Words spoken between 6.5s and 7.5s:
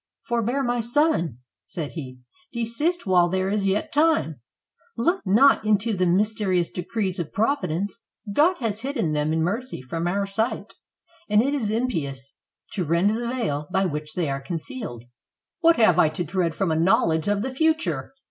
decrees of